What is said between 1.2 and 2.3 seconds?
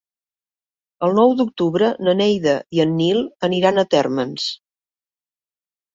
d'octubre na